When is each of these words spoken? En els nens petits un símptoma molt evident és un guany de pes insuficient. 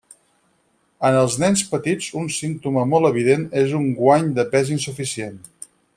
En 1.09 1.17
els 1.17 1.35
nens 1.43 1.61
petits 1.73 2.07
un 2.23 2.31
símptoma 2.37 2.85
molt 2.95 3.11
evident 3.11 3.45
és 3.65 3.77
un 3.81 3.87
guany 4.01 4.33
de 4.41 4.51
pes 4.57 4.73
insuficient. 4.79 5.39